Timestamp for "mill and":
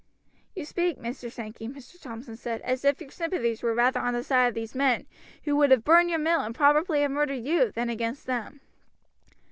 6.17-6.55